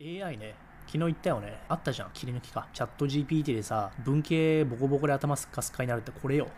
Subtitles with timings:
[0.00, 0.54] AI ね
[0.86, 1.58] 昨日言ったよね。
[1.68, 2.10] あったじゃん。
[2.12, 2.68] 切り抜きか。
[2.72, 6.48] チャット GPT でさ文系ボコボコで頭スッカスカになるってこれよ。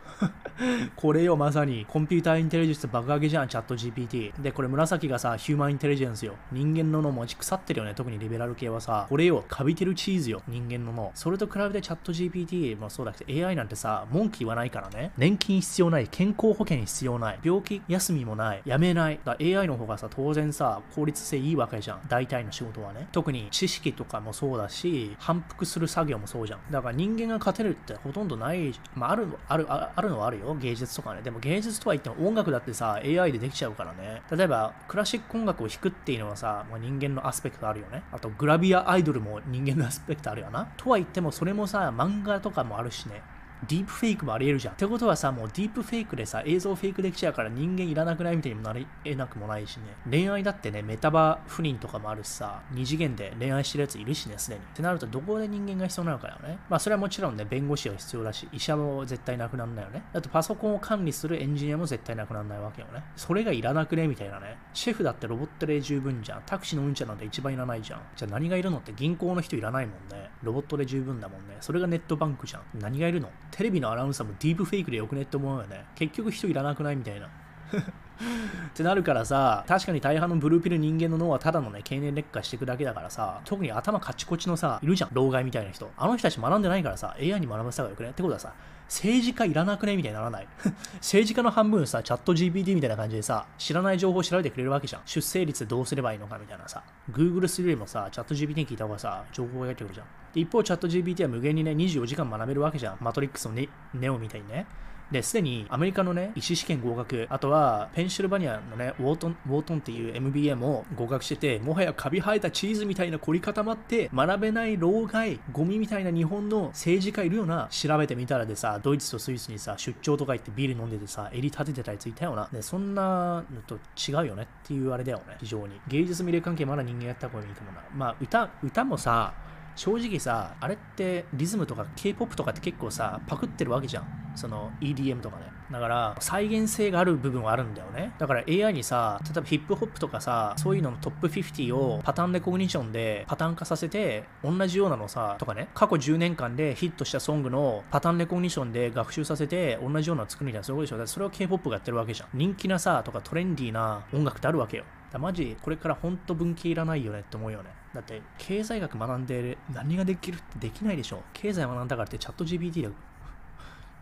[0.96, 1.86] これよまさに。
[1.88, 6.34] コンピューターインテリジェンス爆上げじゃんチャット GPT でこれ紫がさヒューマンインテリジェンスよ。
[6.52, 9.06] 人間の脳もち腐ってるよね特にリベラル系はさ。
[9.08, 11.10] これよカビてるチーズよ人間の脳。
[11.14, 15.12] それと比べてチャット GPT もそうだけど AI なんてさ文句言わないからね。
[15.16, 19.20] 年金必要ない健康保険必要ない病気休みもないやめない。
[19.24, 22.00] だ AI の方がさ当然さ効率性いいわけじゃん。
[22.08, 23.08] 大体の仕事はね。
[23.12, 26.60] 特に知識とかもそうだし反復する作業もそうじゃん。
[26.70, 30.54] だから人間が勝てるってほとんどないまああるあるあるのはあるよ。
[30.54, 31.22] 芸術とかね。
[31.22, 34.22] でも芸術とは言っても音楽だってさ AI でできちゃうからね。
[34.30, 38.02] 例えばクラシック音楽を弾くっていうのはさ、まあ、人間のアスペクトあるよね。
[38.12, 40.68] あとグラビアアイドルも人間のアスペクトあるよな。
[40.76, 43.22] とは言ってもそれもさ漫画とかもあるしね。
[43.66, 44.74] ディープフェイクもあり得るじゃん。
[44.74, 49.82] ってことはさ、もうディープフェイクでさ、映像フェイクできちゃうから人間いらなくないみたいにもなり得なくもないしね。
[50.08, 54.60] 恋愛だってね、メタバ不倫とかもあるしさ、二次元で恋愛してるやついるしね、すでに。
[54.60, 56.58] ってなると、どこで人間が必要なのかよね。
[56.68, 60.04] まあ、それはもちろんね、弁護士は必要だし、医者も絶対なくなんないよね。
[60.12, 63.02] あと、パソコンを管理するエンジニアも絶対なくなんないわけよね。
[63.16, 64.56] それがいらなくねみたいなね。
[64.72, 66.42] シェフだってロボットで十分じゃん。
[66.46, 68.00] タクシーのうんちゃなんて一番いらないじゃん。
[68.16, 70.30] じゃあ何がいるのって銀行の人いらないもんね。
[70.42, 71.56] ロボットで十分だもんね。
[71.60, 72.62] それがネットバンクじゃん。
[72.74, 75.84] 何がいるのテレビのアナウンサーもディープフェイクでよくねって思うよね。
[75.94, 77.28] 結局人いらなくないみたいな。
[78.68, 85.90] ってなるからさ、確かに大半のブルーピル人間の脳はただのね、経年劣化していくだけだからさ、特に頭カチコチのさ、いるじゃん、老害みたいな人。
[85.96, 88.52] あの人たち学んでないからさ、AI に学ばせた方がよくねってことはさ、
[88.88, 90.48] 政治家いらなくねみたいにならない。
[90.98, 95.02] 政治家の半分さ、チャット GPT みたいな感じでさ、知らない情報を調べてくれるわけじゃん。
[95.04, 96.82] 出生率どうすればいいのかみたいなさ。
[97.12, 100.06] Google するよりもさ、チャット GPT に聞いた方がさ、情報がやってくるじゃん。
[100.34, 102.98] 一方、チャット GPT は無限にね、24時間学べるわけじゃん。
[103.00, 104.66] マトリックスのネネオみたいにね。
[105.10, 122.46] で、すでにアメリカのね、医師試験合格、あとはペンシルバニアのね、ウォートン、ウォートンっていう MBA も合格してて、もはやカビ生えたチーズみたいな凝り固まって、学べない老害、ゴミみたいな日本の政治家いるよな、調べてみたらでさ、ドイツとスイスにさ、出張とか行ってビール飲んでてさ、襟立ててたやついたよな。
[122.52, 125.80] で、そんなのと違うよねっていうあれだよね、非常に。
[125.88, 127.80] 芸術魅力関係まだ人間やった方がいいと思うな。
[127.96, 129.32] まあ、歌、歌もさ、
[129.78, 134.27] 正直さ、あれってリズムとか K-POP とかって結構さ、パクってるわけじゃん。
[134.38, 135.44] その EDM とかね。
[135.70, 138.14] だから再現性がある部分はあるんだよね。
[138.18, 150.98] だから AI にさ、例えばヒップホップとかさ、そういうののトップ50をパターンレコグニションでパターン化させて、同じようなのさ、とかね、過去10年間でヒットしたソングのパターンレコグニションで学習させて、同じようなの作るみたいな、そういうこでしょ。
[150.98, 152.28] だそれを K-POP がやってるわけじゃん。
[152.32, 154.84] 人気なさ、とかトレンディーな音楽ってあるわけよ。
[155.10, 157.70] だマジこれから本当文系いらないよねって思うよね。
[157.94, 161.22] だって経済学学んで何ができるってできないでしょ。
[161.32, 162.90] 経済学んだからってチャット GPT で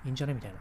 [0.07, 0.35] いいんじゃね？
[0.35, 0.61] みたいな。